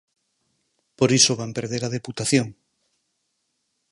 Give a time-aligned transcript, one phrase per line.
[0.97, 2.47] Por iso van perder a Deputación.